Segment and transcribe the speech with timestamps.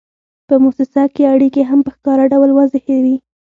[0.47, 3.15] په موسسه کې اړیکې هم په ښکاره ډول واضحې وي.